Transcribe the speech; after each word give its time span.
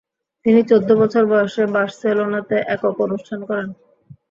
তিনি 0.45 0.61
চৌদ্দ 0.69 0.89
বছর 1.01 1.23
বয়সে 1.25 1.63
বার্সেলোনাতে 1.73 2.55
একক 2.67 2.95
অনুষ্ঠান 3.05 3.39
করেন। 3.49 3.67